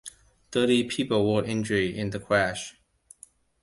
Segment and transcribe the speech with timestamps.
[0.51, 2.73] Thirty people were injured in the crash.